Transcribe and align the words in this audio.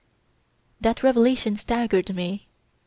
"That 0.79 1.03
revelation 1.03 1.55
staggered 1.55 2.15
me. 2.15 2.47